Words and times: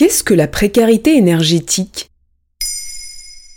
Qu'est-ce 0.00 0.24
que 0.24 0.32
la 0.32 0.48
précarité 0.48 1.14
énergétique? 1.14 2.08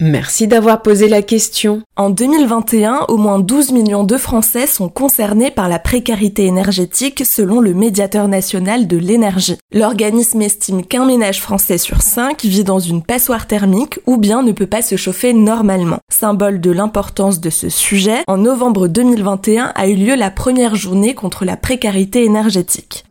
Merci 0.00 0.48
d'avoir 0.48 0.82
posé 0.82 1.06
la 1.06 1.22
question. 1.22 1.82
En 1.94 2.10
2021, 2.10 3.02
au 3.06 3.18
moins 3.18 3.38
12 3.38 3.70
millions 3.70 4.02
de 4.02 4.16
Français 4.16 4.66
sont 4.66 4.88
concernés 4.88 5.52
par 5.52 5.68
la 5.68 5.78
précarité 5.78 6.46
énergétique 6.46 7.24
selon 7.24 7.60
le 7.60 7.72
médiateur 7.72 8.26
national 8.26 8.88
de 8.88 8.96
l'énergie. 8.96 9.58
L'organisme 9.72 10.42
estime 10.42 10.84
qu'un 10.84 11.06
ménage 11.06 11.40
français 11.40 11.78
sur 11.78 12.02
5 12.02 12.42
vit 12.42 12.64
dans 12.64 12.80
une 12.80 13.04
passoire 13.04 13.46
thermique 13.46 14.00
ou 14.08 14.16
bien 14.16 14.42
ne 14.42 14.50
peut 14.50 14.66
pas 14.66 14.82
se 14.82 14.96
chauffer 14.96 15.34
normalement. 15.34 16.00
Symbole 16.10 16.60
de 16.60 16.72
l'importance 16.72 17.38
de 17.38 17.50
ce 17.50 17.68
sujet, 17.68 18.24
en 18.26 18.38
novembre 18.38 18.88
2021 18.88 19.70
a 19.72 19.86
eu 19.86 19.94
lieu 19.94 20.16
la 20.16 20.32
première 20.32 20.74
journée 20.74 21.14
contre 21.14 21.44
la 21.44 21.56
précarité 21.56 22.24
énergétique. 22.24 23.04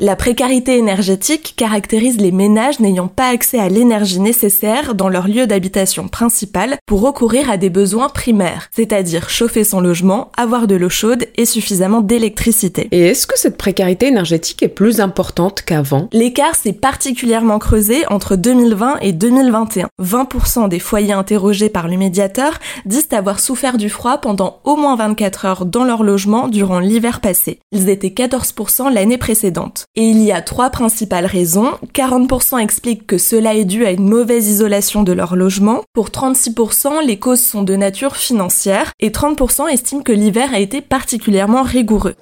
La 0.00 0.16
précarité 0.16 0.76
énergétique 0.76 1.54
caractérise 1.56 2.20
les 2.20 2.32
ménages 2.32 2.80
n'ayant 2.80 3.06
pas 3.06 3.28
accès 3.28 3.60
à 3.60 3.68
l'énergie 3.68 4.18
nécessaire 4.18 4.96
dans 4.96 5.08
leur 5.08 5.28
lieu 5.28 5.46
d'habitation 5.46 6.08
principal 6.08 6.78
pour 6.84 7.00
recourir 7.00 7.48
à 7.48 7.58
des 7.58 7.70
besoins 7.70 8.08
primaires, 8.08 8.68
c'est-à-dire 8.72 9.30
chauffer 9.30 9.62
son 9.62 9.80
logement, 9.80 10.32
avoir 10.36 10.66
de 10.66 10.74
l'eau 10.74 10.88
chaude 10.88 11.26
et 11.36 11.44
suffisamment 11.44 12.00
d'électricité. 12.00 12.88
Et 12.90 13.06
est-ce 13.06 13.28
que 13.28 13.38
cette 13.38 13.56
précarité 13.56 14.06
énergétique 14.08 14.64
est 14.64 14.68
plus 14.68 15.00
importante 15.00 15.62
qu'avant? 15.62 16.08
L'écart 16.12 16.56
s'est 16.56 16.72
particulièrement 16.72 17.60
creusé 17.60 18.04
entre 18.08 18.34
2020 18.34 18.96
et 19.00 19.12
2021. 19.12 19.88
20% 20.02 20.68
des 20.68 20.80
foyers 20.80 21.12
interrogés 21.12 21.68
par 21.68 21.86
le 21.86 21.96
médiateur 21.96 22.58
disent 22.84 23.08
avoir 23.12 23.38
souffert 23.38 23.76
du 23.76 23.88
froid 23.88 24.18
pendant 24.18 24.58
au 24.64 24.74
moins 24.74 24.96
24 24.96 25.44
heures 25.44 25.66
dans 25.66 25.84
leur 25.84 26.02
logement 26.02 26.48
durant 26.48 26.80
l'hiver 26.80 27.20
passé. 27.20 27.60
Ils 27.70 27.88
étaient 27.88 28.08
14% 28.08 28.92
l'année 28.92 29.18
précédente. 29.18 29.84
Et 29.96 30.08
il 30.08 30.20
y 30.22 30.32
a 30.32 30.42
trois 30.42 30.70
principales 30.70 31.24
raisons. 31.24 31.70
40% 31.94 32.58
expliquent 32.58 33.06
que 33.06 33.16
cela 33.16 33.54
est 33.54 33.64
dû 33.64 33.86
à 33.86 33.92
une 33.92 34.08
mauvaise 34.08 34.48
isolation 34.48 35.04
de 35.04 35.12
leur 35.12 35.36
logement. 35.36 35.84
Pour 35.92 36.08
36%, 36.08 37.06
les 37.06 37.20
causes 37.20 37.44
sont 37.44 37.62
de 37.62 37.76
nature 37.76 38.16
financière. 38.16 38.90
Et 38.98 39.10
30% 39.10 39.68
estiment 39.68 40.02
que 40.02 40.10
l'hiver 40.10 40.52
a 40.52 40.58
été 40.58 40.80
particulièrement 40.80 41.62
rigoureux. 41.62 42.16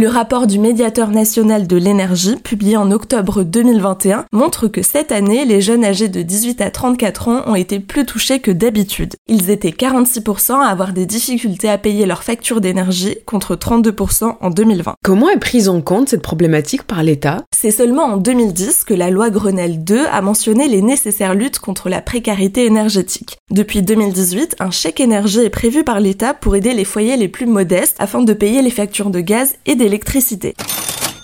Le 0.00 0.06
rapport 0.06 0.46
du 0.46 0.60
médiateur 0.60 1.10
national 1.10 1.66
de 1.66 1.76
l'énergie, 1.76 2.36
publié 2.36 2.76
en 2.76 2.92
octobre 2.92 3.42
2021, 3.42 4.26
montre 4.30 4.68
que 4.68 4.80
cette 4.80 5.10
année, 5.10 5.44
les 5.44 5.60
jeunes 5.60 5.84
âgés 5.84 6.06
de 6.06 6.22
18 6.22 6.60
à 6.60 6.70
34 6.70 7.26
ans 7.26 7.42
ont 7.46 7.56
été 7.56 7.80
plus 7.80 8.06
touchés 8.06 8.38
que 8.38 8.52
d'habitude. 8.52 9.16
Ils 9.26 9.50
étaient 9.50 9.70
46% 9.70 10.52
à 10.52 10.68
avoir 10.68 10.92
des 10.92 11.04
difficultés 11.04 11.68
à 11.68 11.78
payer 11.78 12.06
leurs 12.06 12.22
factures 12.22 12.60
d'énergie 12.60 13.16
contre 13.26 13.56
32% 13.56 14.36
en 14.40 14.50
2020. 14.50 14.94
Comment 15.02 15.30
est 15.30 15.40
prise 15.40 15.68
en 15.68 15.80
compte 15.80 16.10
cette 16.10 16.22
problématique 16.22 16.84
par 16.84 17.02
l'État? 17.02 17.42
C'est 17.52 17.72
seulement 17.72 18.04
en 18.04 18.18
2010 18.18 18.84
que 18.84 18.94
la 18.94 19.10
loi 19.10 19.30
Grenelle 19.30 19.82
2 19.82 20.06
a 20.12 20.20
mentionné 20.20 20.68
les 20.68 20.80
nécessaires 20.80 21.34
luttes 21.34 21.58
contre 21.58 21.88
la 21.88 22.02
précarité 22.02 22.66
énergétique. 22.66 23.38
Depuis 23.50 23.82
2018, 23.82 24.58
un 24.60 24.70
chèque 24.70 25.00
énergie 25.00 25.40
est 25.40 25.50
prévu 25.50 25.82
par 25.82 25.98
l'État 25.98 26.34
pour 26.34 26.54
aider 26.54 26.72
les 26.72 26.84
foyers 26.84 27.16
les 27.16 27.26
plus 27.26 27.46
modestes 27.46 27.96
afin 27.98 28.22
de 28.22 28.32
payer 28.32 28.62
les 28.62 28.70
factures 28.70 29.10
de 29.10 29.18
gaz 29.18 29.56
et 29.66 29.74
d'électricité. 29.88 30.54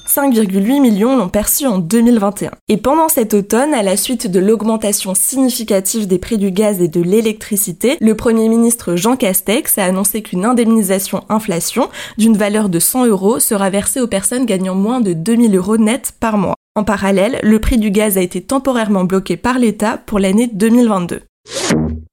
5,8 0.09 0.81
millions 0.81 1.19
l'ont 1.19 1.29
perçu 1.29 1.67
en 1.67 1.77
2021. 1.77 2.53
Et 2.69 2.79
pendant 2.79 3.11
cet 3.11 3.35
automne, 3.35 3.75
à 3.75 3.83
la 3.83 3.99
suite 3.99 4.27
de 4.27 4.41
l'augmentation 4.41 5.15
significative 5.15 6.07
des 6.07 6.19
prix 6.19 6.39
du 6.39 6.51
gaz 6.51 6.81
et 6.81 6.89
de 6.89 7.03
l'électricité, 7.03 7.99
le 8.01 8.15
Premier 8.15 8.49
ministre 8.49 8.97
Jean 8.97 9.17
Castex 9.17 9.77
a 9.77 9.85
annoncé 9.85 10.23
qu'une 10.23 10.47
indemnisation 10.47 11.25
inflation 11.29 11.91
d'une 12.17 12.39
valeur 12.39 12.71
de 12.71 12.79
100 12.79 13.07
euros 13.07 13.39
sera 13.39 13.69
versée 13.69 14.01
aux 14.01 14.07
personnes 14.07 14.47
gagnant 14.47 14.75
moins 14.75 15.03
de 15.03 15.13
2000 15.13 15.55
euros 15.57 15.77
net 15.77 16.15
par 16.19 16.39
mois. 16.39 16.55
En 16.75 16.85
parallèle, 16.85 17.39
le 17.43 17.59
prix 17.59 17.77
du 17.77 17.91
gaz 17.91 18.17
a 18.17 18.23
été 18.23 18.41
temporairement 18.41 19.05
bloqué 19.05 19.37
par 19.37 19.59
l'État 19.59 19.99
pour 19.99 20.21
l'année 20.21 20.49
2022. 20.51 21.21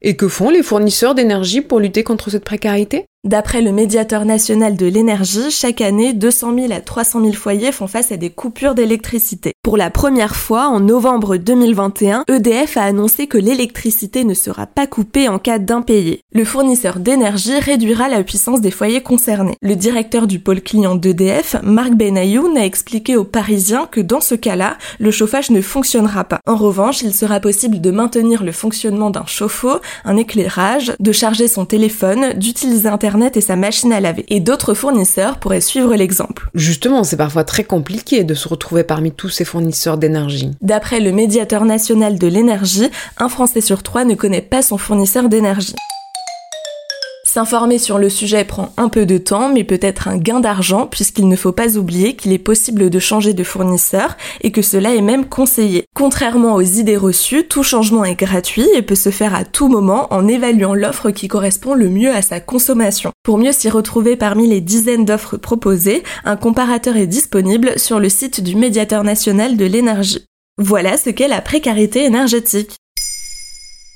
Et 0.01 0.17
que 0.17 0.27
font 0.27 0.49
les 0.49 0.63
fournisseurs 0.63 1.15
d'énergie 1.15 1.61
pour 1.61 1.79
lutter 1.79 2.03
contre 2.03 2.29
cette 2.29 2.43
précarité? 2.43 3.05
D'après 3.23 3.61
le 3.61 3.71
médiateur 3.71 4.25
national 4.25 4.75
de 4.75 4.87
l'énergie, 4.87 5.51
chaque 5.51 5.81
année, 5.81 6.13
200 6.13 6.55
000 6.55 6.73
à 6.73 6.81
300 6.81 7.21
000 7.21 7.33
foyers 7.33 7.71
font 7.71 7.85
face 7.85 8.11
à 8.11 8.17
des 8.17 8.31
coupures 8.31 8.73
d'électricité. 8.73 9.53
Pour 9.61 9.77
la 9.77 9.91
première 9.91 10.35
fois, 10.35 10.67
en 10.69 10.79
novembre 10.79 11.37
2021, 11.37 12.23
EDF 12.27 12.77
a 12.77 12.81
annoncé 12.81 13.27
que 13.27 13.37
l'électricité 13.37 14.23
ne 14.23 14.33
sera 14.33 14.65
pas 14.65 14.87
coupée 14.87 15.29
en 15.29 15.37
cas 15.37 15.59
d'impayé. 15.59 16.21
Le 16.33 16.43
fournisseur 16.43 16.97
d'énergie 16.97 17.59
réduira 17.59 18.09
la 18.09 18.23
puissance 18.23 18.59
des 18.59 18.71
foyers 18.71 19.03
concernés. 19.03 19.55
Le 19.61 19.75
directeur 19.75 20.25
du 20.25 20.39
pôle 20.39 20.61
client 20.61 20.95
d'EDF, 20.95 21.57
Marc 21.61 21.93
Benayoun, 21.93 22.57
a 22.57 22.65
expliqué 22.65 23.17
aux 23.17 23.23
Parisiens 23.23 23.85
que 23.91 24.01
dans 24.01 24.21
ce 24.21 24.33
cas-là, 24.33 24.77
le 24.99 25.11
chauffage 25.11 25.51
ne 25.51 25.61
fonctionnera 25.61 26.23
pas. 26.23 26.39
En 26.47 26.55
revanche, 26.55 27.03
il 27.03 27.13
sera 27.13 27.39
possible 27.39 27.81
de 27.81 27.91
maintenir 27.91 28.43
le 28.43 28.51
fonctionnement 28.51 29.11
d'un 29.11 29.27
chauffe-eau, 29.27 29.79
un 30.05 30.17
éclairage, 30.17 30.93
de 30.99 31.11
charger 31.11 31.47
son 31.47 31.65
téléphone, 31.67 32.33
d'utiliser 32.33 32.89
Internet 32.89 33.10
et 33.35 33.41
sa 33.41 33.55
machine 33.55 33.93
à 33.93 33.99
laver. 33.99 34.25
Et 34.29 34.39
d'autres 34.39 34.73
fournisseurs 34.73 35.37
pourraient 35.37 35.61
suivre 35.61 35.95
l'exemple. 35.95 36.49
Justement, 36.53 37.03
c'est 37.03 37.17
parfois 37.17 37.43
très 37.43 37.63
compliqué 37.63 38.23
de 38.23 38.33
se 38.33 38.47
retrouver 38.47 38.83
parmi 38.83 39.11
tous 39.11 39.29
ces 39.29 39.45
fournisseurs 39.45 39.97
d'énergie. 39.97 40.51
D'après 40.61 40.99
le 40.99 41.11
médiateur 41.11 41.65
national 41.65 42.17
de 42.17 42.27
l'énergie, 42.27 42.89
un 43.17 43.29
Français 43.29 43.61
sur 43.61 43.83
trois 43.83 44.05
ne 44.05 44.15
connaît 44.15 44.41
pas 44.41 44.61
son 44.61 44.77
fournisseur 44.77 45.29
d'énergie. 45.29 45.75
S'informer 47.33 47.77
sur 47.77 47.97
le 47.97 48.09
sujet 48.09 48.43
prend 48.43 48.73
un 48.75 48.89
peu 48.89 49.05
de 49.05 49.17
temps, 49.17 49.47
mais 49.47 49.63
peut 49.63 49.79
être 49.81 50.09
un 50.09 50.17
gain 50.17 50.41
d'argent 50.41 50.85
puisqu'il 50.85 51.29
ne 51.29 51.37
faut 51.37 51.53
pas 51.53 51.77
oublier 51.77 52.17
qu'il 52.17 52.33
est 52.33 52.37
possible 52.37 52.89
de 52.89 52.99
changer 52.99 53.33
de 53.33 53.45
fournisseur 53.45 54.17
et 54.41 54.51
que 54.51 54.61
cela 54.61 54.93
est 54.95 55.01
même 55.01 55.23
conseillé. 55.23 55.85
Contrairement 55.95 56.55
aux 56.55 56.61
idées 56.61 56.97
reçues, 56.97 57.47
tout 57.47 57.63
changement 57.63 58.03
est 58.03 58.19
gratuit 58.19 58.67
et 58.75 58.81
peut 58.81 58.95
se 58.95 59.11
faire 59.11 59.33
à 59.33 59.45
tout 59.45 59.69
moment 59.69 60.13
en 60.13 60.27
évaluant 60.27 60.73
l'offre 60.73 61.11
qui 61.11 61.29
correspond 61.29 61.73
le 61.73 61.87
mieux 61.87 62.13
à 62.13 62.21
sa 62.21 62.41
consommation. 62.41 63.13
Pour 63.23 63.37
mieux 63.37 63.53
s'y 63.53 63.69
retrouver 63.69 64.17
parmi 64.17 64.45
les 64.45 64.59
dizaines 64.59 65.05
d'offres 65.05 65.37
proposées, 65.37 66.03
un 66.25 66.35
comparateur 66.35 66.97
est 66.97 67.07
disponible 67.07 67.79
sur 67.79 68.01
le 68.01 68.09
site 68.09 68.43
du 68.43 68.57
médiateur 68.57 69.05
national 69.05 69.55
de 69.55 69.63
l'énergie. 69.63 70.25
Voilà 70.57 70.97
ce 70.97 71.09
qu'est 71.09 71.29
la 71.29 71.39
précarité 71.39 72.03
énergétique. 72.03 72.75